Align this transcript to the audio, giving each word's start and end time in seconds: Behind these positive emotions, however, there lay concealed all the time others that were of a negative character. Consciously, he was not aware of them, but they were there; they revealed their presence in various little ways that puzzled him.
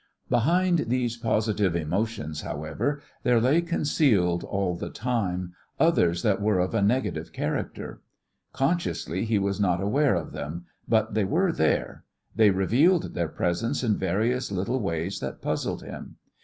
Behind 0.31 0.85
these 0.87 1.15
positive 1.15 1.75
emotions, 1.75 2.41
however, 2.41 3.03
there 3.21 3.39
lay 3.39 3.61
concealed 3.61 4.43
all 4.43 4.75
the 4.75 4.89
time 4.89 5.53
others 5.79 6.23
that 6.23 6.41
were 6.41 6.57
of 6.57 6.73
a 6.73 6.81
negative 6.81 7.31
character. 7.31 8.01
Consciously, 8.51 9.25
he 9.25 9.37
was 9.37 9.59
not 9.59 9.79
aware 9.79 10.15
of 10.15 10.31
them, 10.31 10.65
but 10.89 11.13
they 11.13 11.23
were 11.23 11.51
there; 11.51 12.03
they 12.35 12.49
revealed 12.49 13.13
their 13.13 13.29
presence 13.29 13.83
in 13.83 13.95
various 13.95 14.51
little 14.51 14.79
ways 14.79 15.19
that 15.19 15.39
puzzled 15.39 15.83
him. 15.83 16.15